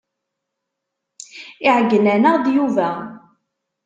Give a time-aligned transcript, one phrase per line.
[1.65, 2.89] Iɛeyyen-aneɣ-d Yuba.